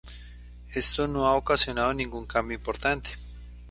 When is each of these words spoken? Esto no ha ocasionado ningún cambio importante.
Esto 0.73 1.07
no 1.07 1.27
ha 1.27 1.33
ocasionado 1.35 1.93
ningún 1.93 2.25
cambio 2.25 2.57
importante. 2.57 3.11